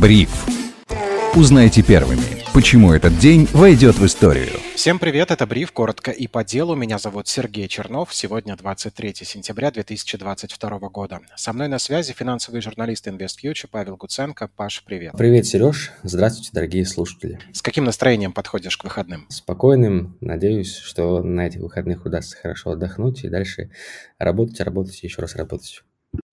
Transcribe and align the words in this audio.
Бриф. 0.00 0.46
Узнайте 1.36 1.82
первыми, 1.82 2.42
почему 2.54 2.94
этот 2.94 3.18
день 3.18 3.46
войдет 3.52 3.96
в 3.96 4.06
историю. 4.06 4.48
Всем 4.74 4.98
привет, 4.98 5.30
это 5.30 5.46
Бриф, 5.46 5.72
коротко 5.72 6.10
и 6.10 6.26
по 6.26 6.42
делу. 6.42 6.74
Меня 6.74 6.98
зовут 6.98 7.28
Сергей 7.28 7.68
Чернов. 7.68 8.14
Сегодня 8.14 8.56
23 8.56 9.14
сентября 9.24 9.70
2022 9.70 10.78
года. 10.88 11.20
Со 11.36 11.52
мной 11.52 11.68
на 11.68 11.78
связи 11.78 12.14
финансовый 12.14 12.62
журналист 12.62 13.06
InvestFuture 13.08 13.68
Павел 13.70 13.98
Гуценко. 13.98 14.48
Паш, 14.56 14.82
привет. 14.86 15.12
Привет, 15.18 15.44
Сереж. 15.44 15.92
Здравствуйте, 16.02 16.50
дорогие 16.54 16.86
слушатели. 16.86 17.38
С 17.52 17.60
каким 17.60 17.84
настроением 17.84 18.32
подходишь 18.32 18.78
к 18.78 18.84
выходным? 18.84 19.26
Спокойным. 19.28 20.16
Надеюсь, 20.22 20.76
что 20.76 21.22
на 21.22 21.46
этих 21.46 21.60
выходных 21.60 22.06
удастся 22.06 22.38
хорошо 22.38 22.70
отдохнуть 22.70 23.24
и 23.24 23.28
дальше 23.28 23.70
работать, 24.18 24.60
работать 24.60 24.98
и 25.02 25.06
еще 25.06 25.20
раз 25.20 25.36
работать. 25.36 25.82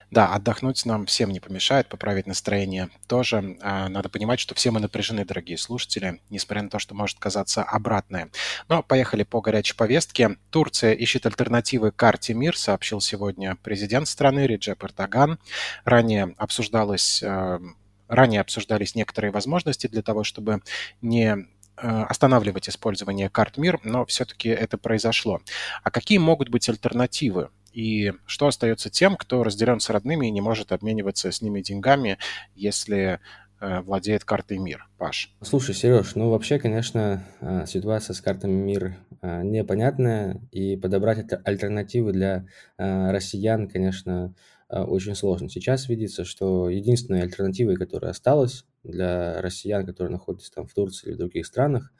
Да, 0.09 0.33
отдохнуть 0.33 0.85
нам 0.85 1.05
всем 1.05 1.31
не 1.31 1.39
помешает, 1.39 1.89
поправить 1.89 2.27
настроение 2.27 2.89
тоже. 3.07 3.57
А, 3.61 3.89
надо 3.89 4.07
понимать, 4.09 4.39
что 4.39 4.55
все 4.55 4.71
мы 4.71 4.79
напряжены, 4.79 5.25
дорогие 5.25 5.57
слушатели, 5.57 6.21
несмотря 6.29 6.63
на 6.63 6.69
то, 6.69 6.79
что 6.79 6.95
может 6.95 7.19
казаться 7.19 7.63
обратное. 7.63 8.29
Но 8.69 8.83
поехали 8.83 9.23
по 9.23 9.41
горячей 9.41 9.75
повестке. 9.75 10.37
Турция 10.49 10.93
ищет 10.93 11.25
альтернативы 11.25 11.91
карте 11.91 12.33
МИР, 12.33 12.57
сообщил 12.57 13.01
сегодня 13.01 13.57
президент 13.63 14.07
страны 14.07 14.47
Реджеп 14.47 14.83
Эрдоган. 14.83 15.39
Ранее 15.83 16.33
обсуждалось 16.37 17.21
а, 17.23 17.59
Ранее 18.07 18.41
обсуждались 18.41 18.95
некоторые 18.95 19.31
возможности 19.31 19.87
для 19.87 20.01
того, 20.01 20.23
чтобы 20.23 20.61
не 21.01 21.45
а, 21.75 22.05
останавливать 22.05 22.69
использование 22.69 23.29
карт 23.29 23.57
МИР, 23.57 23.81
но 23.83 24.05
все-таки 24.05 24.49
это 24.49 24.77
произошло. 24.77 25.41
А 25.83 25.91
какие 25.91 26.17
могут 26.17 26.49
быть 26.49 26.69
альтернативы? 26.69 27.49
И 27.77 28.11
что 28.25 28.47
остается 28.47 28.89
тем, 28.89 29.15
кто 29.15 29.43
разделен 29.43 29.79
с 29.79 29.91
родными 29.91 30.25
и 30.25 30.31
не 30.31 30.41
может 30.41 30.71
обмениваться 30.71 31.31
с 31.31 31.43
ними 31.43 31.61
деньгами, 31.61 32.17
если 32.55 33.19
э, 33.59 33.81
владеет 33.81 34.23
картой 34.23 34.57
МИР, 34.57 34.87
Паш? 34.97 35.31
Слушай, 35.43 35.75
Сереж, 35.75 36.15
ну 36.15 36.31
вообще, 36.31 36.57
конечно, 36.57 37.23
э, 37.39 37.65
ситуация 37.67 38.15
с 38.15 38.21
картами 38.21 38.53
МИР 38.53 38.97
э, 39.21 39.43
непонятная, 39.43 40.41
и 40.51 40.75
подобрать 40.75 41.23
альтернативы 41.43 42.13
для 42.13 42.47
россиян, 42.79 43.67
конечно, 43.69 44.33
очень 44.69 45.13
сложно. 45.13 45.47
Сейчас 45.47 45.87
видится, 45.87 46.25
что 46.25 46.69
единственной 46.69 47.21
альтернативой, 47.21 47.75
которая 47.75 48.09
осталась 48.09 48.65
для 48.83 49.39
россиян, 49.39 49.85
которые 49.85 50.13
находятся 50.13 50.51
там 50.51 50.65
в 50.65 50.73
Турции 50.73 51.09
или 51.09 51.13
в 51.13 51.19
других 51.19 51.45
странах, 51.45 51.93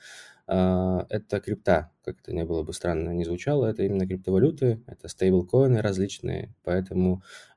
это 0.47 1.39
крипта. 1.41 1.91
Как 2.03 2.19
это 2.21 2.33
не 2.33 2.45
было 2.45 2.63
бы 2.63 2.71
странно 2.73 3.09
не 3.09 3.25
звучало, 3.25 3.65
это 3.65 3.83
именно 3.83 4.07
криптовалюты, 4.07 4.81
это 4.87 5.09
стейблкоины 5.09 5.81
различные, 5.81 6.53
поэтому 6.63 7.21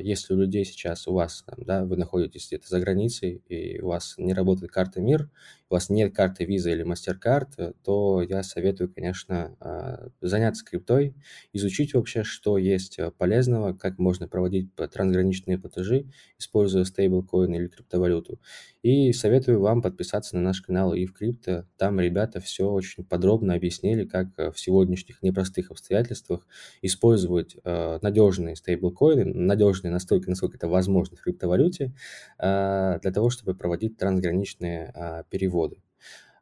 если 0.00 0.34
у 0.34 0.36
людей 0.36 0.64
сейчас, 0.64 1.08
у 1.08 1.12
вас, 1.12 1.42
там, 1.46 1.64
да, 1.64 1.84
вы 1.84 1.96
находитесь 1.96 2.46
где-то 2.46 2.68
за 2.68 2.80
границей, 2.80 3.42
и 3.48 3.80
у 3.80 3.88
вас 3.88 4.14
не 4.16 4.32
работает 4.32 4.70
карта 4.70 5.00
МИР, 5.00 5.28
у 5.68 5.74
вас 5.74 5.88
нет 5.88 6.14
карты 6.14 6.44
Visa 6.44 6.72
или 6.72 6.84
MasterCard, 6.84 7.74
то 7.84 8.22
я 8.22 8.42
советую, 8.42 8.92
конечно, 8.92 9.56
а, 9.60 10.08
заняться 10.20 10.64
криптой, 10.64 11.14
изучить 11.52 11.94
вообще, 11.94 12.24
что 12.24 12.58
есть 12.58 12.98
полезного, 13.18 13.72
как 13.72 13.98
можно 13.98 14.26
проводить 14.26 14.74
трансграничные 14.74 15.58
платежи, 15.58 16.06
используя 16.38 16.84
стейблкоин 16.84 17.54
или 17.54 17.68
криптовалюту. 17.68 18.40
И 18.82 19.12
советую 19.12 19.60
вам 19.60 19.82
подписаться 19.82 20.36
на 20.36 20.42
наш 20.42 20.60
канал 20.62 20.94
и 20.94 21.06
в 21.06 21.12
крипто, 21.12 21.66
там 21.76 22.00
ребята 22.00 22.40
все 22.40 22.68
очень 22.68 23.04
подробно 23.04 23.54
объяснили, 23.54 24.04
как 24.04 24.28
э, 24.38 24.50
в 24.50 24.58
сегодняшних 24.58 25.22
непростых 25.22 25.70
обстоятельствах 25.70 26.46
использовать 26.80 27.56
э, 27.62 27.98
надежные 28.00 28.56
стейблкоины, 28.56 29.24
надежные 29.46 29.90
настолько, 29.92 30.30
насколько 30.30 30.56
это 30.56 30.68
возможно 30.68 31.16
в 31.16 31.22
криптовалюте, 31.22 31.92
э, 32.38 32.98
для 33.02 33.12
того, 33.12 33.30
чтобы 33.30 33.54
проводить 33.54 33.96
трансграничные 33.96 34.92
э, 34.94 35.22
переводы. 35.30 35.78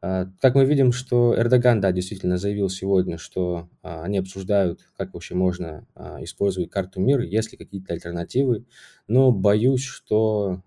Как 0.01 0.55
мы 0.55 0.65
видим, 0.65 0.93
что 0.93 1.37
Эрдоган, 1.37 1.81
да, 1.81 1.91
действительно 1.91 2.37
заявил 2.37 2.69
сегодня, 2.69 3.19
что 3.19 3.69
они 3.83 4.19
обсуждают, 4.19 4.79
как 4.97 5.13
вообще 5.13 5.35
можно 5.35 5.89
использовать 6.21 6.71
карту 6.71 7.01
мира, 7.01 7.25
есть 7.25 7.51
ли 7.51 7.59
какие-то 7.59 7.95
альтернативы, 7.95 8.65
но 9.09 9.33
боюсь, 9.33 9.83
что 9.83 10.63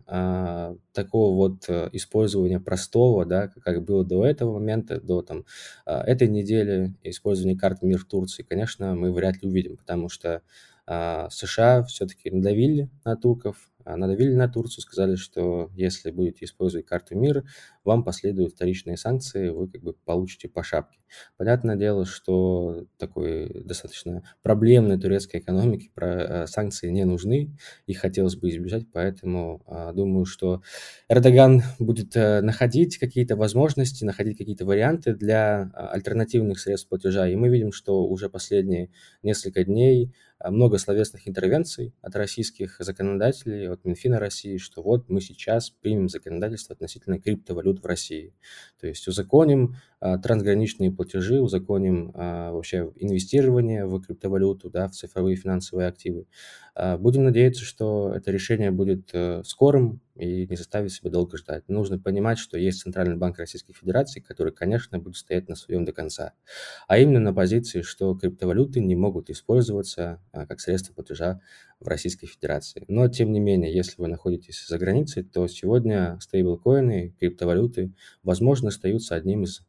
такого 0.93 1.35
вот 1.35 1.63
э, 1.69 1.89
использования 1.93 2.59
простого, 2.59 3.25
да, 3.25 3.47
как 3.47 3.85
было 3.85 4.03
до 4.03 4.25
этого 4.25 4.55
момента, 4.59 4.99
до 4.99 5.21
там, 5.21 5.45
этой 5.85 6.27
недели, 6.27 6.93
использования 7.01 7.57
карт 7.57 7.81
мир 7.81 7.99
в 7.99 8.05
Турции, 8.05 8.43
конечно, 8.43 8.95
мы 8.95 9.13
вряд 9.13 9.41
ли 9.41 9.47
увидим, 9.47 9.77
потому 9.77 10.09
что 10.09 10.41
США 11.29 11.83
все-таки 11.83 12.31
надавили 12.31 12.89
на 13.05 13.15
турков, 13.15 13.71
а, 13.83 13.97
надавили 13.97 14.33
на 14.35 14.47
Турцию, 14.47 14.81
сказали, 14.81 15.15
что 15.15 15.69
если 15.73 16.11
будете 16.11 16.45
использовать 16.45 16.85
карту 16.85 17.15
мира, 17.17 17.43
вам 17.83 18.03
последуют 18.03 18.53
вторичные 18.53 18.97
санкции, 18.97 19.49
вы 19.49 19.67
как 19.67 19.81
бы 19.81 19.93
получите 19.93 20.49
по 20.49 20.63
шапке. 20.63 20.99
Понятное 21.37 21.75
дело, 21.75 22.05
что 22.05 22.85
такой 22.97 23.63
достаточно 23.63 24.23
проблемной 24.41 24.99
турецкой 24.99 25.41
экономике 25.41 25.89
про, 25.93 26.43
а, 26.43 26.47
санкции 26.47 26.89
не 26.89 27.05
нужны, 27.05 27.55
их 27.85 27.99
хотелось 27.99 28.35
бы 28.35 28.49
избежать, 28.49 28.85
поэтому 28.91 29.61
а, 29.67 29.93
думаю, 29.93 30.25
что 30.25 30.61
Эрдоган 31.09 31.63
будет 31.79 32.15
а, 32.15 32.41
находить 32.41 32.97
какие-то 32.97 33.35
возможности, 33.35 34.05
находить 34.05 34.37
какие-то 34.37 34.65
варианты 34.65 35.13
для 35.13 35.71
альтернативных 35.73 36.59
средств 36.59 36.89
платежа, 36.89 37.27
и 37.27 37.35
мы 37.35 37.49
видим, 37.49 37.71
что 37.71 38.05
уже 38.05 38.29
последние 38.29 38.89
несколько 39.23 39.63
дней 39.63 40.13
много 40.43 40.77
словесных 40.77 41.27
интервенций 41.27 41.93
от 42.01 42.15
российских 42.15 42.77
законодателей, 42.79 43.69
от 43.69 43.85
Минфина 43.85 44.19
России, 44.19 44.57
что 44.57 44.81
вот 44.81 45.07
мы 45.09 45.21
сейчас 45.21 45.69
примем 45.69 46.09
законодательство 46.09 46.73
относительно 46.73 47.19
криптовалют 47.19 47.70
в 47.79 47.85
России. 47.85 48.33
То 48.81 48.87
есть 48.87 49.07
узаконим 49.07 49.75
а, 49.99 50.17
трансграничные 50.17 50.91
платежи, 50.91 51.39
узаконим 51.39 52.11
а, 52.15 52.51
вообще 52.51 52.91
инвестирование 52.95 53.85
в 53.85 54.01
криптовалюту, 54.01 54.71
да, 54.71 54.87
в 54.87 54.93
цифровые 54.93 55.35
финансовые 55.35 55.87
активы. 55.87 56.25
А, 56.73 56.97
будем 56.97 57.23
надеяться, 57.23 57.63
что 57.63 58.11
это 58.15 58.31
решение 58.31 58.71
будет 58.71 59.11
э, 59.13 59.43
скорым 59.45 60.01
и 60.15 60.47
не 60.47 60.55
заставит 60.55 60.91
себя 60.91 61.11
долго 61.11 61.37
ждать. 61.37 61.69
Нужно 61.69 61.99
понимать, 61.99 62.39
что 62.39 62.57
есть 62.57 62.81
Центральный 62.81 63.17
банк 63.17 63.37
Российской 63.37 63.73
Федерации, 63.73 64.19
который, 64.19 64.51
конечно, 64.51 64.97
будет 64.97 65.17
стоять 65.17 65.47
на 65.47 65.55
своем 65.55 65.85
до 65.85 65.93
конца. 65.93 66.33
А 66.87 66.97
именно 66.97 67.19
на 67.19 67.33
позиции, 67.33 67.83
что 67.83 68.15
криптовалюты 68.15 68.79
не 68.79 68.95
могут 68.95 69.29
использоваться 69.29 70.19
как 70.31 70.59
средство 70.59 70.93
платежа 70.93 71.39
в 71.81 71.87
Российской 71.87 72.27
Федерации. 72.27 72.85
Но, 72.87 73.07
тем 73.07 73.33
не 73.33 73.39
менее, 73.39 73.73
если 73.73 74.01
вы 74.01 74.07
находитесь 74.07 74.65
за 74.67 74.77
границей, 74.77 75.23
то 75.23 75.47
сегодня 75.47 76.17
стейблкоины, 76.21 77.13
криптовалюты, 77.19 77.91
возможно, 78.23 78.69
остаются 78.69 79.15
одним 79.15 79.43
из 79.43 79.61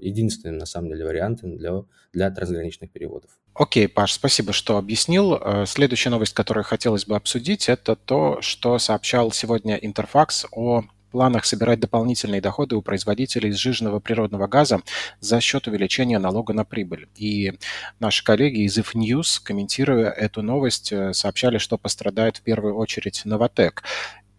единственным, 0.00 0.58
на 0.58 0.66
самом 0.66 0.88
деле, 0.88 1.04
вариантом 1.04 1.56
для, 1.56 1.84
для 2.12 2.30
трансграничных 2.30 2.90
переводов. 2.90 3.30
Окей, 3.54 3.86
Паш, 3.86 4.12
спасибо, 4.12 4.52
что 4.52 4.78
объяснил. 4.78 5.34
Э, 5.34 5.66
следующая 5.66 6.08
новость, 6.08 6.32
которую 6.32 6.64
хотелось 6.64 7.04
бы 7.04 7.16
обсудить, 7.16 7.68
это 7.68 7.96
то, 7.96 8.40
что 8.40 8.78
сообщал 8.78 9.30
сегодня 9.30 9.76
Интерфакс 9.76 10.46
о 10.52 10.84
планах 11.12 11.44
собирать 11.44 11.80
дополнительные 11.80 12.40
доходы 12.40 12.74
у 12.74 12.82
производителей 12.82 13.52
сжиженного 13.52 14.00
природного 14.00 14.48
газа 14.48 14.80
за 15.20 15.40
счет 15.40 15.68
увеличения 15.68 16.18
налога 16.18 16.52
на 16.52 16.64
прибыль. 16.64 17.08
И 17.16 17.52
наши 18.00 18.24
коллеги 18.24 18.62
из 18.62 18.76
If 18.78 18.94
News, 18.94 19.40
комментируя 19.42 20.10
эту 20.10 20.42
новость, 20.42 20.92
э, 20.92 21.12
сообщали, 21.12 21.58
что 21.58 21.78
пострадает 21.78 22.38
в 22.38 22.42
первую 22.42 22.76
очередь 22.76 23.22
Новотек 23.24 23.82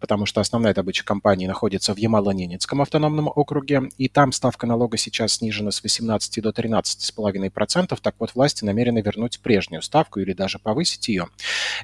потому 0.04 0.26
что 0.26 0.42
основная 0.42 0.74
добыча 0.74 1.02
компании 1.02 1.46
находится 1.46 1.94
в 1.94 1.96
Ямало-Ненецком 1.96 2.82
автономном 2.82 3.32
округе, 3.34 3.88
и 3.96 4.10
там 4.10 4.32
ставка 4.32 4.66
налога 4.66 4.98
сейчас 4.98 5.36
снижена 5.36 5.70
с 5.70 5.82
18 5.82 6.42
до 6.42 6.50
13,5%. 6.50 7.98
Так 8.02 8.14
вот, 8.18 8.34
власти 8.34 8.66
намерены 8.66 9.00
вернуть 9.00 9.40
прежнюю 9.40 9.80
ставку 9.80 10.20
или 10.20 10.34
даже 10.34 10.58
повысить 10.58 11.08
ее. 11.08 11.28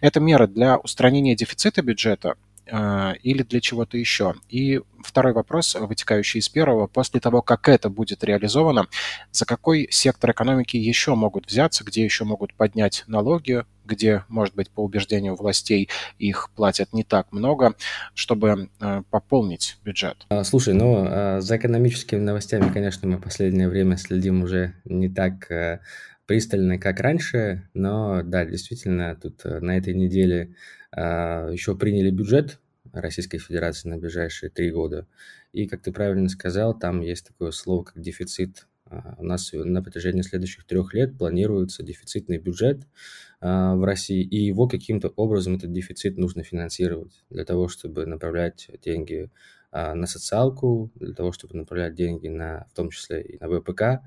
Это 0.03 0.21
мера 0.21 0.47
для 0.47 0.77
устранения 0.77 1.35
дефицита 1.35 1.81
бюджета, 1.81 2.35
или 2.71 3.43
для 3.43 3.61
чего-то 3.61 3.97
еще. 3.99 4.35
И 4.49 4.81
второй 5.03 5.33
вопрос, 5.33 5.75
вытекающий 5.75 6.41
из 6.41 6.49
первого, 6.49 6.87
после 6.87 7.21
того, 7.21 7.43
как 7.43 7.69
это 7.69 7.91
будет 7.91 8.23
реализовано, 8.25 8.87
за 9.33 9.45
какой 9.45 9.89
сектор 9.91 10.31
экономики 10.31 10.77
еще 10.77 11.15
могут 11.15 11.47
взяться, 11.47 11.85
где 11.85 12.05
еще 12.05 12.25
могут 12.25 12.55
поднять 12.55 13.05
налоги, 13.07 13.65
где, 13.85 14.25
может 14.29 14.55
быть, 14.55 14.71
по 14.71 14.85
убеждению 14.85 15.35
властей 15.35 15.89
их 16.19 16.51
платят 16.55 16.93
не 16.93 17.03
так 17.03 17.33
много, 17.33 17.75
чтобы 18.15 18.71
э, 18.81 19.03
пополнить 19.11 19.79
бюджет. 19.85 20.27
А, 20.29 20.45
слушай, 20.45 20.75
ну, 20.75 21.05
а, 21.07 21.41
за 21.41 21.57
экономическими 21.57 22.21
новостями, 22.21 22.73
конечно, 22.73 23.09
мы 23.09 23.17
в 23.17 23.23
последнее 23.23 23.69
время 23.69 23.97
следим 23.97 24.43
уже 24.43 24.75
не 24.85 25.09
так 25.09 25.51
э, 25.51 25.81
пристально, 26.31 26.79
как 26.79 27.01
раньше, 27.01 27.69
но 27.75 28.23
да, 28.23 28.45
действительно, 28.45 29.19
тут 29.21 29.45
э, 29.45 29.59
на 29.59 29.77
этой 29.77 29.95
неделе 29.95 30.55
а, 30.93 31.51
еще 31.51 31.77
приняли 31.77 32.13
бюджет 32.13 32.61
Российской 32.93 33.39
Федерации 33.39 33.89
на 33.89 33.99
ближайшие 33.99 34.49
три 34.49 34.71
года. 34.71 35.09
И, 35.53 35.67
как 35.67 35.83
ты 35.83 35.91
правильно 35.91 36.29
сказал, 36.29 36.79
там 36.79 37.01
есть 37.01 37.27
такое 37.27 37.51
слово, 37.51 37.83
как 37.83 38.01
дефицит. 38.01 38.69
А, 38.87 39.17
у 39.19 39.25
нас 39.25 39.51
на 39.53 39.83
протяжении 39.83 40.23
следующих 40.23 40.67
трех 40.67 40.95
лет 40.95 41.19
планируется 41.19 41.83
дефицитный 41.83 42.39
бюджет 42.39 42.87
а, 43.41 43.75
в 43.75 43.83
России, 43.83 44.23
и 44.23 44.37
его 44.37 44.69
каким-то 44.69 45.09
образом 45.09 45.57
этот 45.57 45.73
дефицит 45.73 46.17
нужно 46.17 46.45
финансировать 46.45 47.25
для 47.29 47.45
того, 47.45 47.67
чтобы 47.67 48.07
направлять 48.07 48.71
деньги 48.85 49.33
на 49.73 50.07
социалку, 50.07 50.91
для 50.95 51.15
того, 51.15 51.33
чтобы 51.33 51.57
направлять 51.57 51.95
деньги 51.95 52.29
на, 52.29 52.67
в 52.73 52.75
том 52.75 52.91
числе 52.91 53.23
и 53.23 53.39
на 53.39 53.49
ВПК. 53.49 54.03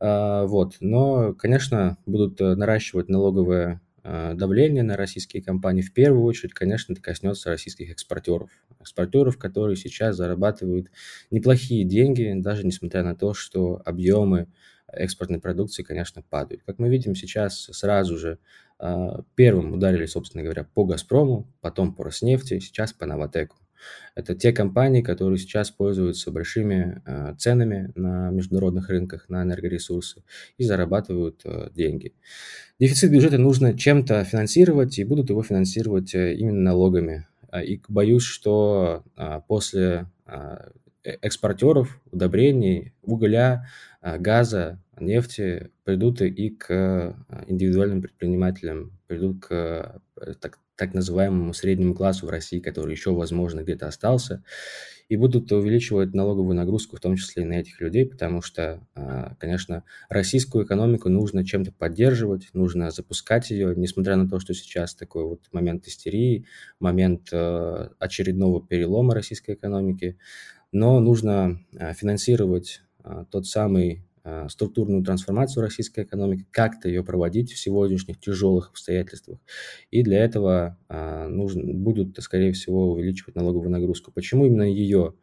Вот. 0.00 0.76
Но, 0.80 1.34
конечно, 1.34 1.96
будут 2.06 2.40
наращивать 2.40 3.08
налоговое 3.08 3.80
давление 4.04 4.82
на 4.82 4.96
российские 4.96 5.42
компании. 5.42 5.82
В 5.82 5.92
первую 5.92 6.24
очередь, 6.24 6.54
конечно, 6.54 6.92
это 6.92 7.02
коснется 7.02 7.50
российских 7.50 7.90
экспортеров. 7.90 8.50
Экспортеров, 8.80 9.38
которые 9.38 9.76
сейчас 9.76 10.16
зарабатывают 10.16 10.90
неплохие 11.30 11.84
деньги, 11.84 12.32
даже 12.36 12.64
несмотря 12.64 13.02
на 13.02 13.14
то, 13.14 13.34
что 13.34 13.82
объемы 13.84 14.46
экспортной 14.90 15.40
продукции, 15.40 15.82
конечно, 15.82 16.22
падают. 16.22 16.62
Как 16.64 16.78
мы 16.78 16.88
видим 16.88 17.14
сейчас, 17.14 17.68
сразу 17.72 18.16
же 18.16 18.38
а, 18.78 19.22
первым 19.34 19.74
ударили, 19.74 20.06
собственно 20.06 20.42
говоря, 20.42 20.64
по 20.64 20.84
«Газпрому», 20.84 21.52
потом 21.60 21.94
по 21.94 22.04
«Роснефти», 22.04 22.60
сейчас 22.60 22.94
по 22.94 23.04
«Новотеку». 23.04 23.58
Это 24.14 24.34
те 24.34 24.52
компании, 24.52 25.02
которые 25.02 25.38
сейчас 25.38 25.70
пользуются 25.70 26.30
большими 26.30 27.02
э, 27.04 27.34
ценами 27.38 27.92
на 27.94 28.30
международных 28.30 28.88
рынках 28.88 29.28
на 29.28 29.42
энергоресурсы 29.42 30.22
и 30.56 30.64
зарабатывают 30.64 31.42
э, 31.44 31.70
деньги. 31.74 32.14
Дефицит 32.78 33.10
бюджета 33.10 33.38
нужно 33.38 33.76
чем-то 33.76 34.24
финансировать, 34.24 34.98
и 34.98 35.04
будут 35.04 35.30
его 35.30 35.42
финансировать 35.42 36.14
э, 36.14 36.34
именно 36.34 36.62
налогами. 36.62 37.26
И 37.64 37.80
боюсь, 37.88 38.24
что 38.24 39.04
э, 39.16 39.40
после 39.48 40.06
э, 40.26 40.70
экспортеров 41.02 42.00
удобрений, 42.10 42.92
угля, 43.02 43.66
газа, 44.02 44.80
нефти 45.00 45.70
придут 45.84 46.20
и 46.20 46.50
к 46.50 46.66
э, 46.70 47.14
индивидуальным 47.46 48.02
предпринимателям, 48.02 48.92
придут 49.06 49.46
к 49.46 50.00
э, 50.16 50.34
так, 50.40 50.58
так 50.78 50.94
называемому 50.94 51.52
среднему 51.52 51.94
классу 51.94 52.26
в 52.26 52.30
России, 52.30 52.60
который 52.60 52.92
еще, 52.92 53.12
возможно, 53.12 53.62
где-то 53.62 53.88
остался, 53.88 54.42
и 55.08 55.16
будут 55.16 55.50
увеличивать 55.52 56.14
налоговую 56.14 56.54
нагрузку, 56.54 56.96
в 56.96 57.00
том 57.00 57.16
числе 57.16 57.42
и 57.42 57.46
на 57.46 57.54
этих 57.54 57.80
людей, 57.80 58.06
потому 58.06 58.40
что, 58.42 58.86
э, 58.94 59.34
конечно, 59.38 59.84
российскую 60.08 60.64
экономику 60.64 61.08
нужно 61.08 61.44
чем-то 61.44 61.72
поддерживать, 61.72 62.48
нужно 62.52 62.90
запускать 62.90 63.50
ее, 63.50 63.74
несмотря 63.76 64.16
на 64.16 64.28
то, 64.28 64.38
что 64.38 64.54
сейчас 64.54 64.94
такой 64.94 65.24
вот 65.24 65.40
момент 65.52 65.86
истерии, 65.86 66.46
момент 66.78 67.32
очередного 67.32 68.64
перелома 68.64 69.14
российской 69.14 69.54
экономики, 69.54 70.18
но 70.72 71.00
нужно 71.00 71.60
финансировать 71.94 72.82
тот 73.30 73.46
самый 73.46 74.02
а, 74.02 74.07
структурную 74.48 75.04
трансформацию 75.04 75.62
российской 75.62 76.04
экономики, 76.04 76.46
как-то 76.50 76.88
ее 76.88 77.04
проводить 77.04 77.52
в 77.52 77.58
сегодняшних 77.58 78.20
тяжелых 78.20 78.70
обстоятельствах. 78.70 79.38
И 79.90 80.02
для 80.02 80.24
этого 80.24 80.78
а, 80.88 81.28
нужно, 81.28 81.72
будут, 81.72 82.16
скорее 82.22 82.52
всего, 82.52 82.92
увеличивать 82.92 83.34
налоговую 83.34 83.70
нагрузку. 83.70 84.12
Почему 84.12 84.46
именно 84.46 84.62
ее? 84.62 85.14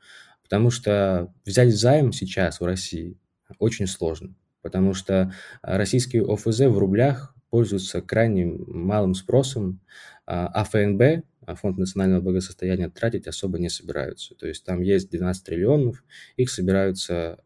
Потому 0.43 0.69
что 0.69 1.33
взять 1.45 1.73
займ 1.73 2.11
сейчас 2.11 2.59
в 2.59 2.65
России 2.65 3.17
очень 3.59 3.87
сложно, 3.87 4.35
потому 4.61 4.93
что 4.93 5.33
российские 5.61 6.23
ОФЗ 6.23 6.61
в 6.61 6.77
рублях 6.77 7.35
пользуются 7.49 8.01
крайне 8.01 8.45
малым 8.45 9.15
спросом, 9.15 9.79
а 10.27 10.63
ФНБ, 10.63 11.25
Фонд 11.47 11.77
национального 11.77 12.21
благосостояния, 12.21 12.89
тратить 12.89 13.27
особо 13.27 13.59
не 13.59 13.69
собираются. 13.69 14.33
То 14.35 14.47
есть 14.47 14.65
там 14.65 14.81
есть 14.81 15.11
12 15.11 15.43
триллионов, 15.43 16.03
их 16.37 16.49
собираются 16.49 17.39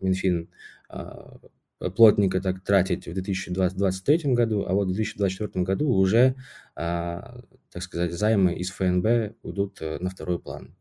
Минфин 0.00 0.48
а, 0.48 0.48
плотненько 1.90 2.40
так 2.40 2.62
тратить 2.62 3.06
в 3.06 3.14
2023 3.14 4.34
году, 4.34 4.64
а 4.66 4.72
вот 4.74 4.88
в 4.88 4.94
2024 4.94 5.64
году 5.64 5.90
уже, 5.90 6.34
а, 6.76 7.40
так 7.70 7.82
сказать, 7.82 8.12
займы 8.12 8.54
из 8.54 8.70
ФНБ 8.70 9.36
уйдут 9.42 9.78
э, 9.80 9.98
на 9.98 10.10
второй 10.10 10.38
план. 10.38 10.76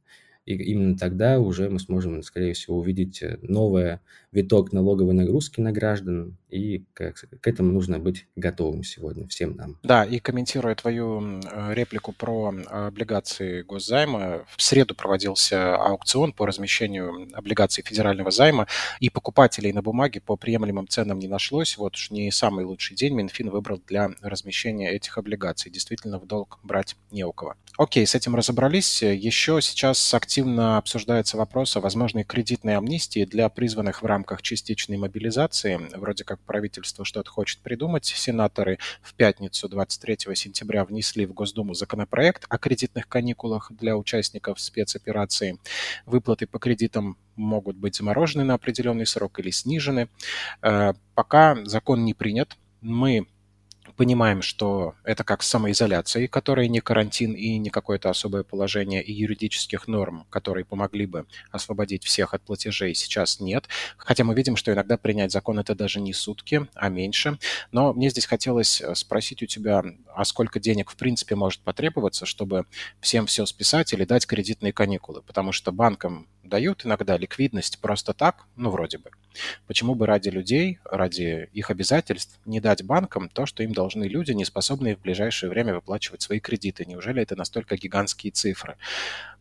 И 0.45 0.55
именно 0.55 0.97
тогда 0.97 1.39
уже 1.39 1.69
мы 1.69 1.79
сможем, 1.79 2.21
скорее 2.21 2.53
всего, 2.53 2.77
увидеть 2.77 3.21
э, 3.21 3.39
новый 3.41 3.99
виток 4.33 4.73
налоговой 4.73 5.13
нагрузки 5.13 5.61
на 5.61 5.71
граждан, 5.71 6.37
и 6.49 6.83
к, 6.93 7.13
к 7.13 7.47
этому 7.47 7.71
нужно 7.71 7.99
быть 7.99 8.27
готовым 8.35 8.83
сегодня 8.83 9.27
всем 9.27 9.55
нам. 9.55 9.77
Да, 9.83 10.03
и 10.03 10.19
комментируя 10.19 10.75
твою 10.75 11.21
э, 11.21 11.73
реплику 11.73 12.13
про 12.13 12.53
облигации 12.67 13.61
госзайма, 13.61 14.45
в 14.55 14.61
среду 14.61 14.95
проводился 14.95 15.75
аукцион 15.75 16.33
по 16.33 16.45
размещению 16.45 17.29
облигаций 17.33 17.83
федерального 17.83 18.31
займа, 18.31 18.67
и 18.99 19.09
покупателей 19.09 19.71
на 19.71 19.81
бумаге 19.81 20.21
по 20.21 20.35
приемлемым 20.35 20.87
ценам 20.87 21.19
не 21.19 21.27
нашлось. 21.27 21.77
Вот 21.77 21.95
уж 21.95 22.11
не 22.11 22.31
самый 22.31 22.65
лучший 22.65 22.95
день 22.95 23.13
Минфин 23.13 23.49
выбрал 23.49 23.81
для 23.87 24.09
размещения 24.21 24.91
этих 24.91 25.17
облигаций. 25.17 25.71
Действительно, 25.71 26.19
в 26.19 26.25
долг 26.25 26.59
брать 26.63 26.95
не 27.11 27.23
у 27.23 27.31
кого. 27.31 27.55
Окей, 27.77 28.05
с 28.05 28.13
этим 28.13 28.35
разобрались. 28.35 29.01
Еще 29.01 29.59
сейчас 29.61 30.13
активно 30.13 30.77
обсуждается 30.77 31.37
вопрос 31.37 31.75
о 31.75 31.81
возможной 31.81 32.23
кредитной 32.23 32.77
амнистии 32.77 33.25
для 33.25 33.49
призванных 33.49 34.03
в 34.03 34.05
рамках 34.05 34.22
частичной 34.41 34.97
мобилизации. 34.97 35.79
Вроде 35.95 36.23
как 36.23 36.39
правительство 36.41 37.05
что-то 37.05 37.29
хочет 37.29 37.59
придумать. 37.59 38.05
Сенаторы 38.05 38.79
в 39.01 39.13
пятницу 39.13 39.67
23 39.67 40.35
сентября 40.35 40.85
внесли 40.85 41.25
в 41.25 41.33
Госдуму 41.33 41.73
законопроект 41.73 42.45
о 42.49 42.57
кредитных 42.57 43.07
каникулах 43.07 43.71
для 43.71 43.97
участников 43.97 44.59
спецоперации. 44.59 45.59
Выплаты 46.05 46.47
по 46.47 46.59
кредитам 46.59 47.17
могут 47.35 47.75
быть 47.75 47.95
заморожены 47.95 48.43
на 48.43 48.53
определенный 48.53 49.05
срок 49.05 49.39
или 49.39 49.49
снижены. 49.49 50.09
Э, 50.61 50.93
пока 51.15 51.57
закон 51.65 52.05
не 52.05 52.13
принят, 52.13 52.57
мы 52.81 53.27
понимаем, 53.95 54.41
что 54.41 54.95
это 55.03 55.23
как 55.23 55.43
с 55.43 55.47
самоизоляцией, 55.47 56.27
которая 56.27 56.67
не 56.67 56.79
карантин 56.79 57.33
и 57.33 57.57
не 57.57 57.69
какое-то 57.69 58.09
особое 58.09 58.43
положение, 58.43 59.03
и 59.03 59.13
юридических 59.13 59.87
норм, 59.87 60.25
которые 60.29 60.65
помогли 60.65 61.05
бы 61.05 61.25
освободить 61.51 62.03
всех 62.03 62.33
от 62.33 62.41
платежей, 62.41 62.95
сейчас 62.95 63.39
нет. 63.39 63.67
Хотя 63.97 64.23
мы 64.23 64.35
видим, 64.35 64.55
что 64.55 64.73
иногда 64.73 64.97
принять 64.97 65.31
закон 65.31 65.59
это 65.59 65.75
даже 65.75 65.99
не 66.01 66.13
сутки, 66.13 66.67
а 66.73 66.89
меньше. 66.89 67.37
Но 67.71 67.93
мне 67.93 68.09
здесь 68.09 68.25
хотелось 68.25 68.81
э, 68.81 68.95
спросить 68.95 69.43
у 69.43 69.45
тебя, 69.45 69.83
а 70.15 70.25
сколько 70.25 70.59
денег 70.59 70.91
в 70.91 70.95
принципе 70.95 71.35
может 71.35 71.61
потребоваться, 71.61 72.25
чтобы 72.25 72.65
всем 72.99 73.25
все 73.25 73.45
списать 73.45 73.93
или 73.93 74.05
дать 74.05 74.25
кредитные 74.25 74.73
каникулы? 74.73 75.21
Потому 75.21 75.51
что 75.51 75.71
банкам 75.71 76.27
дают 76.43 76.85
иногда 76.85 77.17
ликвидность 77.17 77.79
просто 77.79 78.13
так, 78.13 78.45
ну, 78.55 78.69
вроде 78.69 78.97
бы. 78.97 79.11
Почему 79.67 79.95
бы 79.95 80.05
ради 80.05 80.29
людей, 80.29 80.79
ради 80.85 81.49
их 81.53 81.69
обязательств 81.69 82.39
не 82.45 82.59
дать 82.59 82.83
банкам 82.83 83.29
то, 83.29 83.45
что 83.45 83.63
им 83.63 83.73
должны 83.73 84.05
люди, 84.05 84.31
не 84.31 84.45
способные 84.45 84.95
в 84.95 85.01
ближайшее 85.01 85.49
время 85.49 85.75
выплачивать 85.75 86.21
свои 86.21 86.39
кредиты? 86.39 86.85
Неужели 86.85 87.21
это 87.21 87.35
настолько 87.35 87.77
гигантские 87.77 88.31
цифры? 88.31 88.77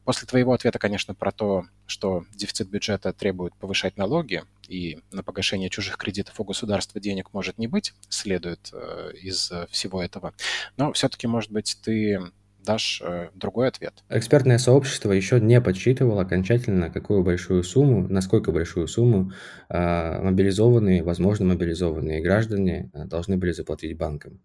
После 0.04 0.26
твоего 0.26 0.52
ответа, 0.52 0.78
конечно, 0.78 1.14
про 1.14 1.30
то, 1.30 1.64
что 1.86 2.24
дефицит 2.34 2.68
бюджета 2.68 3.12
требует 3.12 3.54
повышать 3.54 3.96
налоги, 3.96 4.42
и 4.68 4.98
на 5.12 5.22
погашение 5.22 5.70
чужих 5.70 5.96
кредитов 5.96 6.40
у 6.40 6.44
государства 6.44 7.00
денег 7.00 7.32
может 7.32 7.58
не 7.58 7.68
быть, 7.68 7.94
следует 8.08 8.70
э, 8.72 9.12
из 9.22 9.52
всего 9.70 10.02
этого. 10.02 10.34
Но 10.76 10.92
все-таки, 10.92 11.28
может 11.28 11.52
быть, 11.52 11.78
ты 11.84 12.20
дашь 12.64 13.02
э, 13.04 13.28
другой 13.34 13.68
ответ. 13.68 14.04
Экспертное 14.08 14.58
сообщество 14.58 15.12
еще 15.12 15.40
не 15.40 15.60
подсчитывало 15.60 16.22
окончательно, 16.22 16.90
какую 16.90 17.22
большую 17.22 17.62
сумму, 17.62 18.06
насколько 18.08 18.52
большую 18.52 18.88
сумму 18.88 19.32
э, 19.68 20.22
мобилизованные, 20.22 21.02
возможно, 21.02 21.46
мобилизованные 21.46 22.22
граждане 22.22 22.90
э, 22.92 23.04
должны 23.04 23.36
были 23.36 23.52
заплатить 23.52 23.96
банкам. 23.96 24.40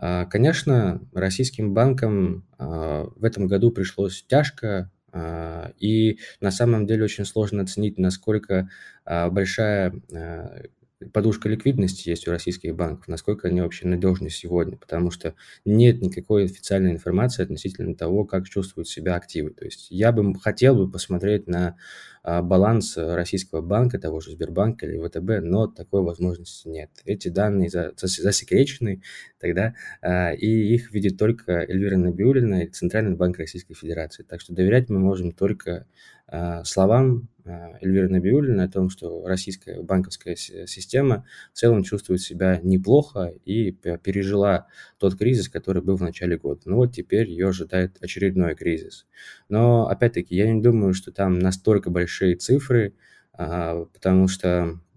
Э, 0.00 0.26
конечно, 0.26 1.00
российским 1.12 1.74
банкам 1.74 2.46
э, 2.58 3.06
в 3.16 3.24
этом 3.24 3.46
году 3.46 3.70
пришлось 3.70 4.24
тяжко, 4.26 4.90
э, 5.12 5.72
и 5.78 6.18
на 6.40 6.50
самом 6.50 6.86
деле 6.86 7.04
очень 7.04 7.24
сложно 7.24 7.62
оценить, 7.62 7.98
насколько 7.98 8.68
большая 9.04 9.92
подушка 11.12 11.48
ликвидности 11.48 12.08
есть 12.08 12.28
у 12.28 12.30
российских 12.30 12.74
банков, 12.76 13.08
насколько 13.08 13.48
они 13.48 13.60
вообще 13.60 13.86
надежны 13.86 14.30
сегодня, 14.30 14.76
потому 14.76 15.10
что 15.10 15.34
нет 15.64 16.00
никакой 16.00 16.44
официальной 16.44 16.92
информации 16.92 17.42
относительно 17.42 17.94
того, 17.94 18.24
как 18.24 18.48
чувствуют 18.48 18.88
себя 18.88 19.16
активы. 19.16 19.50
То 19.50 19.64
есть 19.64 19.88
я 19.90 20.12
бы 20.12 20.38
хотел 20.38 20.76
бы 20.76 20.90
посмотреть 20.90 21.46
на 21.46 21.76
а, 22.22 22.42
баланс 22.42 22.96
российского 22.96 23.62
банка, 23.62 23.98
того 23.98 24.20
же 24.20 24.32
Сбербанка 24.32 24.86
или 24.86 24.98
ВТБ, 24.98 25.42
но 25.42 25.66
такой 25.66 26.02
возможности 26.02 26.68
нет. 26.68 26.90
Эти 27.04 27.28
данные 27.28 27.70
засекречены 27.70 29.02
тогда, 29.38 29.74
а, 30.02 30.32
и 30.32 30.46
их 30.46 30.92
видит 30.92 31.16
только 31.16 31.52
Эльвира 31.52 31.96
Набиулина 31.96 32.64
и 32.64 32.66
Центральный 32.66 33.16
банк 33.16 33.38
Российской 33.38 33.74
Федерации. 33.74 34.22
Так 34.22 34.40
что 34.40 34.54
доверять 34.54 34.90
мы 34.90 34.98
можем 34.98 35.32
только 35.32 35.86
словам 36.64 37.28
Эльвиры 37.80 38.08
Набиуллиной 38.08 38.66
о 38.66 38.68
том, 38.68 38.90
что 38.90 39.26
российская 39.26 39.82
банковская 39.82 40.36
система 40.36 41.24
в 41.52 41.58
целом 41.58 41.82
чувствует 41.82 42.20
себя 42.20 42.60
неплохо 42.62 43.32
и 43.44 43.72
пережила 43.72 44.66
тот 44.98 45.16
кризис, 45.16 45.48
который 45.48 45.82
был 45.82 45.96
в 45.96 46.02
начале 46.02 46.36
года. 46.36 46.60
Ну 46.66 46.76
вот 46.76 46.92
теперь 46.92 47.28
ее 47.28 47.48
ожидает 47.48 47.96
очередной 48.00 48.54
кризис. 48.54 49.06
Но 49.48 49.88
опять-таки 49.88 50.36
я 50.36 50.50
не 50.52 50.60
думаю, 50.60 50.94
что 50.94 51.12
там 51.12 51.38
настолько 51.38 51.90
большие 51.90 52.36
цифры, 52.36 52.94
а, 53.32 53.86
потому 53.86 54.28
что 54.28 54.48
э, 54.48 54.89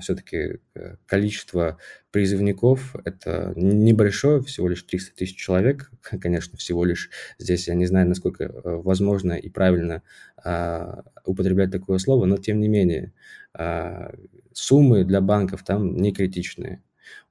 все-таки 0.00 0.58
э, 0.74 0.96
количество 1.06 1.78
призывников– 2.10 2.96
это 3.04 3.52
небольшое, 3.56 4.42
всего 4.42 4.68
лишь 4.68 4.82
300 4.82 5.16
тысяч 5.16 5.36
человек. 5.36 5.90
Конечно, 6.20 6.58
всего 6.58 6.84
лишь 6.84 7.10
здесь 7.38 7.68
я 7.68 7.74
не 7.74 7.86
знаю, 7.86 8.08
насколько 8.08 8.44
э, 8.44 8.50
возможно 8.64 9.32
и 9.32 9.48
правильно 9.48 10.02
а, 10.42 11.02
употреблять 11.24 11.70
такое 11.70 11.98
слово, 11.98 12.24
но 12.24 12.36
тем 12.38 12.60
не 12.60 12.68
менее 12.68 13.12
а, 13.52 14.12
суммы 14.52 15.04
для 15.04 15.20
банков 15.20 15.64
там 15.64 15.96
не 15.96 16.12
критичные. 16.12 16.82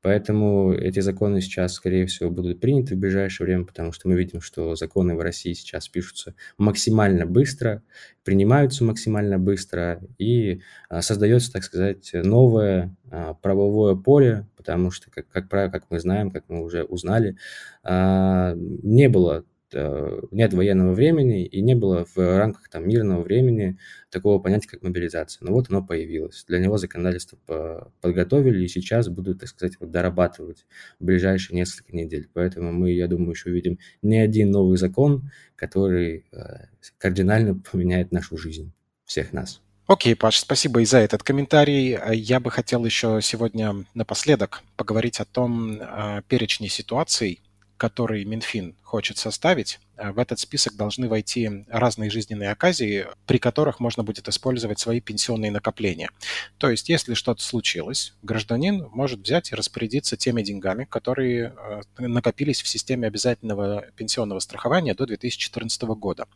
Поэтому 0.01 0.73
эти 0.73 0.99
законы 1.01 1.41
сейчас, 1.41 1.73
скорее 1.73 2.05
всего, 2.05 2.29
будут 2.29 2.61
приняты 2.61 2.95
в 2.95 2.99
ближайшее 2.99 3.45
время, 3.45 3.65
потому 3.65 3.91
что 3.91 4.07
мы 4.07 4.15
видим, 4.15 4.39
что 4.39 4.75
законы 4.75 5.15
в 5.15 5.19
России 5.19 5.53
сейчас 5.53 5.89
пишутся 5.89 6.35
максимально 6.57 7.25
быстро, 7.25 7.83
принимаются 8.23 8.83
максимально 8.83 9.39
быстро, 9.39 10.01
и 10.17 10.61
а, 10.87 11.01
создается, 11.01 11.51
так 11.51 11.63
сказать, 11.63 12.11
новое 12.13 12.95
а, 13.11 13.33
правовое 13.33 13.95
поле, 13.95 14.47
потому 14.55 14.91
что, 14.91 15.11
как, 15.11 15.27
как 15.27 15.49
правило, 15.49 15.71
как 15.71 15.85
мы 15.89 15.99
знаем, 15.99 16.31
как 16.31 16.45
мы 16.47 16.63
уже 16.63 16.83
узнали, 16.83 17.35
а, 17.83 18.55
не 18.55 19.09
было 19.09 19.45
нет 19.73 20.53
военного 20.53 20.93
времени 20.93 21.45
и 21.45 21.61
не 21.61 21.75
было 21.75 22.05
в 22.15 22.17
рамках 22.17 22.69
там, 22.69 22.87
мирного 22.87 23.21
времени 23.21 23.77
такого 24.09 24.39
понятия, 24.39 24.67
как 24.67 24.81
мобилизация. 24.81 25.45
Но 25.45 25.53
вот 25.53 25.69
оно 25.69 25.83
появилось. 25.83 26.45
Для 26.47 26.59
него 26.59 26.77
законодательство 26.77 27.91
подготовили 28.01 28.63
и 28.63 28.67
сейчас 28.67 29.09
будут, 29.09 29.39
так 29.41 29.49
сказать, 29.49 29.77
вот 29.79 29.91
дорабатывать 29.91 30.65
в 30.99 31.05
ближайшие 31.05 31.55
несколько 31.57 31.95
недель. 31.95 32.29
Поэтому 32.33 32.71
мы, 32.71 32.91
я 32.91 33.07
думаю, 33.07 33.31
еще 33.31 33.49
увидим 33.49 33.79
не 34.01 34.19
один 34.19 34.51
новый 34.51 34.77
закон, 34.77 35.31
который 35.55 36.25
э, 36.31 36.65
кардинально 36.97 37.55
поменяет 37.55 38.11
нашу 38.11 38.37
жизнь, 38.37 38.71
всех 39.05 39.33
нас. 39.33 39.61
Окей, 39.89 40.15
Паш, 40.15 40.37
спасибо 40.37 40.81
и 40.81 40.85
за 40.85 40.99
этот 40.99 41.23
комментарий. 41.23 41.97
Я 42.13 42.39
бы 42.39 42.51
хотел 42.51 42.85
еще 42.85 43.19
сегодня 43.23 43.73
напоследок 43.95 44.61
поговорить 44.77 45.19
о 45.19 45.25
том 45.25 45.79
э, 45.81 46.21
перечне 46.27 46.69
ситуаций, 46.69 47.41
который 47.79 48.25
Минфин 48.25 48.75
хочет 48.83 49.17
составить, 49.17 49.79
э, 49.97 50.11
в 50.11 50.19
этот 50.19 50.39
список 50.39 50.75
должны 50.75 51.07
войти 51.07 51.65
разные 51.69 52.09
жизненные 52.09 52.51
оказии, 52.51 53.07
при 53.25 53.37
которых 53.37 53.79
можно 53.79 54.03
будет 54.03 54.27
использовать 54.27 54.79
свои 54.79 54.99
пенсионные 54.99 55.49
накопления. 55.49 56.09
То 56.57 56.69
есть, 56.69 56.89
если 56.89 57.13
что-то 57.13 57.41
случилось, 57.41 58.13
гражданин 58.21 58.87
может 58.91 59.21
взять 59.21 59.51
и 59.51 59.55
распорядиться 59.55 60.17
теми 60.17 60.41
деньгами, 60.41 60.83
которые 60.83 61.55
э, 61.55 61.81
накопились 61.99 62.61
в 62.61 62.67
системе 62.67 63.07
обязательного 63.07 63.85
пенсионного 63.95 64.39
страхования 64.39 64.93
до 64.93 65.05
2014 65.05 65.81
года. 65.83 66.27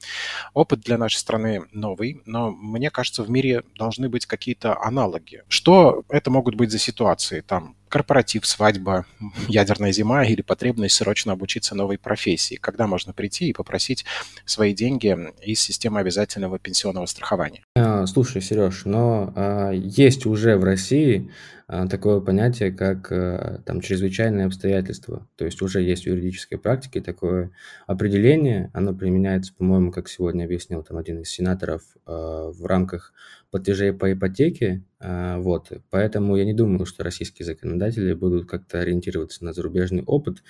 Опыт 0.54 0.80
для 0.80 0.98
нашей 0.98 1.18
страны 1.18 1.64
новый, 1.74 2.22
но 2.26 2.52
мне 2.52 2.90
кажется, 2.90 3.24
в 3.24 3.30
мире 3.30 3.64
должны 3.76 4.08
быть 4.08 4.26
какие-то 4.26 4.82
аналоги. 4.82 5.44
Что 5.50 6.06
это 6.08 6.32
могут 6.32 6.56
быть 6.56 6.72
за 6.72 6.80
ситуации? 6.80 7.42
Там 7.42 7.76
корпоратив, 7.94 8.48
свадьба, 8.48 9.06
ядерная 9.48 9.92
зима 9.92 10.26
или 10.26 10.42
потребность 10.42 10.96
срочно 10.96 11.34
обучиться 11.34 11.76
новой 11.76 12.00
профессии, 12.00 12.56
когда 12.56 12.88
можно 12.88 13.14
прийти 13.14 13.50
и 13.50 13.54
попросить 13.54 14.04
свои 14.46 14.74
деньги 14.74 15.16
из 15.44 15.60
системы 15.60 16.00
обязательного 16.00 16.58
пенсионного 16.58 17.06
страхования. 17.06 17.62
А, 17.76 18.08
слушай, 18.08 18.42
Сереж, 18.42 18.86
но 18.86 19.32
а, 19.36 19.70
есть 19.70 20.26
уже 20.26 20.58
в 20.58 20.64
России 20.64 21.30
а, 21.68 21.88
такое 21.88 22.20
понятие, 22.20 22.72
как 22.72 23.12
а, 23.12 23.62
там 23.64 23.80
чрезвычайные 23.80 24.48
обстоятельства. 24.48 25.28
То 25.38 25.46
есть 25.46 25.62
уже 25.62 25.82
есть 25.82 26.06
в 26.06 26.08
юридической 26.08 26.58
практике 26.58 27.00
такое 27.00 27.52
определение. 27.86 28.72
Оно 28.74 28.94
применяется, 28.94 29.54
по-моему, 29.54 29.92
как 29.92 30.10
сегодня 30.10 30.46
объяснил 30.46 30.82
там 30.82 30.98
один 30.98 31.22
из 31.22 31.30
сенаторов, 31.30 31.84
а, 32.06 32.50
в 32.50 32.66
рамках 32.66 33.14
платежей 33.54 33.94
по 33.94 34.12
ипотеке. 34.12 34.84
А, 35.00 35.38
вот. 35.38 35.72
Поэтому 35.92 36.36
я 36.36 36.44
не 36.44 36.56
думаю, 36.56 36.88
что 36.88 37.04
российские 37.04 37.46
законодатели 37.46 38.12
будут 38.14 38.50
как-то 38.50 38.80
ориентироваться 38.80 39.46
на 39.46 39.54
зарубежный 39.54 40.02
опыт. 40.02 40.42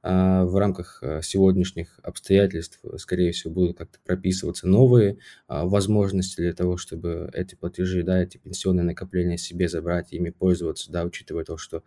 А, 0.00 0.44
в 0.44 0.56
рамках 0.56 1.00
а, 1.02 1.22
сегодняшних 1.22 1.98
обстоятельств, 2.04 2.78
скорее 2.98 3.32
всего, 3.32 3.52
будут 3.52 3.78
как-то 3.78 3.98
прописываться 4.06 4.68
новые 4.68 5.18
возможности 5.48 6.40
для 6.40 6.52
того, 6.52 6.76
чтобы 6.76 7.28
эти 7.32 7.56
платежи, 7.56 8.04
да, 8.04 8.22
эти 8.22 8.36
пенсионные 8.38 8.84
накопления 8.84 9.38
себе 9.38 9.68
забрать, 9.68 10.12
ими 10.12 10.30
пользоваться, 10.30 10.92
да, 10.92 11.02
учитывая 11.02 11.42
то, 11.42 11.56
что 11.56 11.82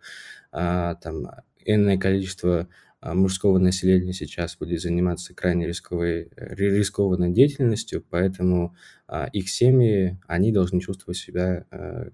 там 0.50 1.26
энное 1.66 1.98
количество 1.98 2.60
а, 2.60 2.66
мужского 3.14 3.58
населения 3.58 4.12
сейчас 4.12 4.56
будет 4.56 4.80
заниматься 4.80 5.34
крайне 5.34 5.66
рисковой, 5.66 6.30
рискованной 6.36 7.30
деятельностью, 7.30 8.04
поэтому 8.08 8.74
а, 9.06 9.26
их 9.32 9.48
семьи, 9.48 10.18
они 10.26 10.52
должны 10.52 10.80
чувствовать 10.80 11.18
себя, 11.18 11.66
а, 11.70 12.08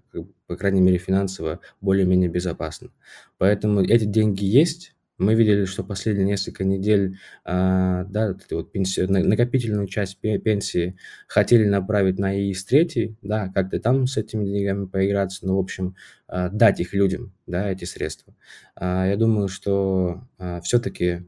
по 0.47 0.55
крайней 0.55 0.81
мере, 0.81 0.97
финансово 0.97 1.59
более-менее 1.81 2.29
безопасно. 2.29 2.89
Поэтому 3.37 3.81
эти 3.81 4.05
деньги 4.05 4.45
есть, 4.45 4.95
мы 5.23 5.35
видели, 5.35 5.65
что 5.65 5.83
последние 5.83 6.25
несколько 6.25 6.63
недель, 6.63 7.17
а, 7.45 8.03
да, 8.05 8.35
вот 8.51 8.71
пенсию, 8.71 9.11
накопительную 9.11 9.87
часть 9.87 10.19
пенсии 10.19 10.97
хотели 11.27 11.65
направить 11.65 12.19
на 12.19 12.37
ИИС-3, 12.37 13.15
да, 13.21 13.49
как-то 13.49 13.79
там 13.79 14.07
с 14.07 14.17
этими 14.17 14.45
деньгами 14.45 14.85
поиграться, 14.85 15.45
но, 15.45 15.55
в 15.55 15.59
общем, 15.59 15.95
а, 16.27 16.49
дать 16.49 16.79
их 16.79 16.93
людям, 16.93 17.33
да, 17.47 17.71
эти 17.71 17.85
средства. 17.85 18.35
А, 18.75 19.07
я 19.07 19.15
думаю, 19.17 19.47
что 19.47 20.27
все-таки 20.63 21.23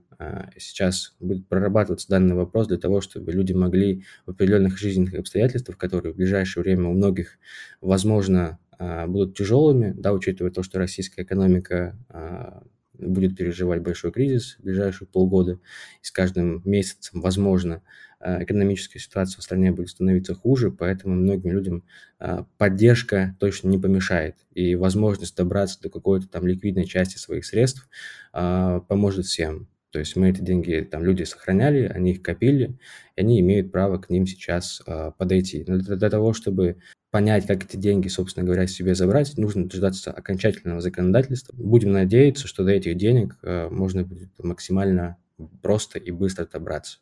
сейчас 0.58 1.14
будет 1.20 1.46
прорабатываться 1.50 2.08
данный 2.08 2.36
вопрос 2.36 2.68
для 2.68 2.78
того, 2.78 3.02
чтобы 3.02 3.34
люди 3.34 3.52
могли 3.52 4.06
в 4.26 4.32
определенных 4.32 4.78
жизненных 4.78 5.14
обстоятельствах, 5.16 5.78
которые 5.78 6.14
в 6.14 6.16
ближайшее 6.16 6.64
время 6.64 6.88
у 6.88 6.94
многих, 6.94 7.38
возможно, 7.82 8.60
будут 8.80 9.38
тяжелыми, 9.38 9.92
да, 9.92 10.14
учитывая 10.14 10.54
то, 10.54 10.64
что 10.64 10.80
российская 10.80 11.24
экономика 11.24 11.98
будет 13.00 13.36
переживать 13.38 13.82
большой 13.82 14.12
кризис 14.12 14.58
в 14.60 14.64
ближайшие 14.64 15.08
полгода, 15.08 15.60
и 16.02 16.06
с 16.06 16.12
каждым 16.12 16.62
месяцем, 16.66 17.22
возможно, 17.22 17.82
э, 18.20 18.44
экономическая 18.44 19.00
ситуация 19.00 19.40
в 19.40 19.44
стране 19.44 19.72
будет 19.72 19.90
становиться 19.90 20.36
хуже, 20.36 20.72
поэтому 20.72 21.16
многим 21.16 21.52
людям 21.52 21.84
э, 22.20 22.44
поддержка 22.58 23.36
точно 23.40 23.70
не 23.70 23.78
помешает, 23.78 24.36
и 24.54 24.76
возможность 24.76 25.36
добраться 25.36 25.82
до 25.82 25.90
какой-то 25.90 26.28
там 26.28 26.48
ликвидной 26.48 26.86
части 26.86 27.18
своих 27.18 27.46
средств 27.46 27.88
э, 28.34 28.82
поможет 28.88 29.26
всем. 29.26 29.68
То 29.92 30.00
есть 30.00 30.16
мы 30.18 30.30
эти 30.30 30.42
деньги, 30.42 30.86
там 30.90 31.04
люди 31.04 31.24
сохраняли, 31.24 31.86
они 31.86 32.12
их 32.12 32.22
копили, 32.22 32.78
и 33.16 33.22
они 33.22 33.40
имеют 33.40 33.72
право 33.72 33.98
к 33.98 34.10
ним 34.10 34.28
сейчас 34.28 34.82
подойти. 35.18 35.64
Но 35.66 35.78
для, 35.78 35.96
для 35.96 36.10
того, 36.10 36.34
чтобы 36.34 36.80
понять, 37.16 37.48
как 37.48 37.64
эти 37.64 37.78
деньги, 37.78 38.10
собственно 38.10 38.46
говоря, 38.46 38.68
себе 38.68 38.94
забрать, 38.94 39.38
нужно 39.38 39.70
дождаться 39.70 40.12
окончательного 40.12 40.82
законодательства. 40.82 41.56
Будем 41.56 41.94
надеяться, 41.94 42.46
что 42.46 42.66
до 42.66 42.72
этих 42.72 42.98
денег 42.98 43.38
э, 43.42 43.70
можно 43.72 44.04
будет 44.04 44.32
максимально 44.38 45.16
просто 45.62 45.98
и 45.98 46.12
быстро 46.12 46.46
добраться. 46.46 46.98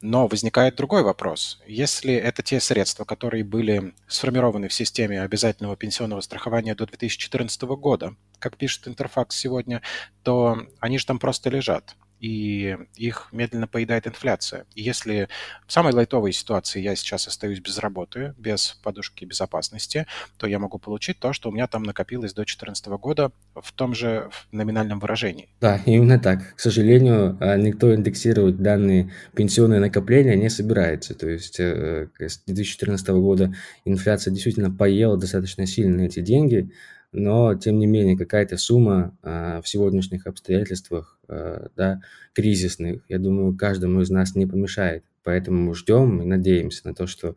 Но 0.00 0.28
возникает 0.28 0.76
другой 0.76 1.02
вопрос. 1.02 1.60
Если 1.66 2.14
это 2.14 2.44
те 2.44 2.60
средства, 2.60 3.04
которые 3.04 3.42
были 3.42 3.92
сформированы 4.06 4.68
в 4.68 4.72
системе 4.72 5.20
обязательного 5.20 5.76
пенсионного 5.76 6.20
страхования 6.20 6.76
до 6.76 6.86
2014 6.86 7.62
года, 7.62 8.14
как 8.38 8.56
пишет 8.58 8.86
Интерфакс 8.86 9.36
сегодня, 9.36 9.82
то 10.22 10.58
они 10.78 10.98
же 10.98 11.06
там 11.06 11.18
просто 11.18 11.50
лежат 11.50 11.96
и 12.20 12.76
их 12.94 13.28
медленно 13.32 13.66
поедает 13.66 14.06
инфляция. 14.06 14.66
И 14.74 14.82
если 14.82 15.28
в 15.66 15.72
самой 15.72 15.92
лайтовой 15.92 16.32
ситуации 16.32 16.80
я 16.80 16.96
сейчас 16.96 17.28
остаюсь 17.28 17.60
без 17.60 17.78
работы, 17.78 18.34
без 18.38 18.78
подушки 18.82 19.24
безопасности, 19.24 20.06
то 20.38 20.46
я 20.46 20.58
могу 20.58 20.78
получить 20.78 21.18
то, 21.18 21.32
что 21.32 21.50
у 21.50 21.52
меня 21.52 21.66
там 21.66 21.82
накопилось 21.82 22.32
до 22.32 22.42
2014 22.42 22.86
года 22.86 23.32
в 23.54 23.72
том 23.72 23.94
же 23.94 24.30
номинальном 24.52 24.98
выражении. 24.98 25.48
Да, 25.60 25.80
именно 25.86 26.18
так. 26.18 26.54
К 26.54 26.60
сожалению, 26.60 27.36
а, 27.40 27.56
никто 27.56 27.94
индексировать 27.94 28.58
данные 28.58 29.12
пенсионные 29.34 29.80
накопления 29.80 30.36
не 30.36 30.48
собирается. 30.48 31.14
То 31.14 31.28
есть 31.28 31.60
э, 31.60 32.08
с 32.18 32.38
2014 32.46 33.08
года 33.08 33.54
инфляция 33.84 34.32
действительно 34.32 34.70
поела 34.70 35.16
достаточно 35.16 35.66
сильно 35.66 36.02
эти 36.02 36.20
деньги, 36.20 36.70
но 37.16 37.54
тем 37.54 37.78
не 37.78 37.86
менее 37.86 38.16
какая-то 38.16 38.58
сумма 38.58 39.16
а, 39.22 39.62
в 39.62 39.68
сегодняшних 39.68 40.26
обстоятельствах, 40.26 41.18
а, 41.28 41.68
да, 41.74 42.00
кризисных, 42.34 43.02
я 43.08 43.18
думаю, 43.18 43.56
каждому 43.56 44.02
из 44.02 44.10
нас 44.10 44.34
не 44.34 44.46
помешает. 44.46 45.02
Поэтому 45.24 45.74
ждем 45.74 46.22
и 46.22 46.26
надеемся 46.26 46.86
на 46.86 46.94
то, 46.94 47.06
что 47.06 47.36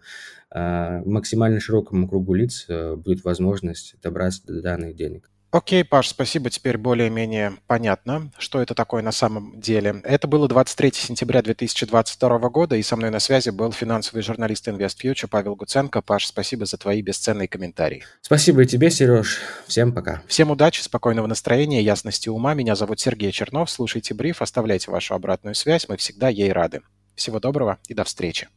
а, 0.51 1.01
максимально 1.05 1.62
широкому 1.62 2.09
кругу 2.09 2.33
лиц 2.33 2.65
а, 2.67 2.98
будет 2.98 3.24
возможность 3.24 3.95
добраться 4.03 4.45
до 4.45 4.62
данных 4.62 4.95
денег. 4.95 5.29
Окей, 5.51 5.83
Паш, 5.83 6.09
спасибо. 6.09 6.51
Теперь 6.51 6.77
более-менее 6.77 7.53
понятно, 7.65 8.31
что 8.37 8.61
это 8.61 8.75
такое 8.75 9.01
на 9.01 9.11
самом 9.11 9.59
деле. 9.59 9.99
Это 10.03 10.27
было 10.27 10.47
23 10.47 10.91
сентября 10.93 11.41
2022 11.41 12.49
года, 12.49 12.75
и 12.75 12.83
со 12.83 12.95
мной 12.95 13.09
на 13.09 13.19
связи 13.19 13.49
был 13.49 13.71
финансовый 13.71 14.21
журналист 14.21 14.67
InvestFuture 14.67 15.27
Павел 15.27 15.55
Гуценко. 15.55 16.03
Паш, 16.03 16.27
спасибо 16.27 16.65
за 16.65 16.77
твои 16.77 17.01
бесценные 17.01 17.47
комментарии. 17.47 18.03
Спасибо 18.21 18.61
и 18.61 18.67
тебе, 18.67 18.91
Сереж. 18.91 19.39
Всем 19.65 19.91
пока. 19.91 20.21
Всем 20.27 20.51
удачи, 20.51 20.81
спокойного 20.81 21.25
настроения, 21.25 21.81
ясности 21.81 22.29
ума. 22.29 22.53
Меня 22.53 22.75
зовут 22.75 22.99
Сергей 22.99 23.31
Чернов. 23.31 23.71
Слушайте 23.71 24.13
бриф, 24.13 24.43
оставляйте 24.43 24.91
вашу 24.91 25.15
обратную 25.15 25.55
связь. 25.55 25.89
Мы 25.89 25.97
всегда 25.97 26.29
ей 26.29 26.51
рады. 26.51 26.81
Всего 27.15 27.39
доброго 27.39 27.79
и 27.87 27.95
до 27.95 28.03
встречи. 28.03 28.49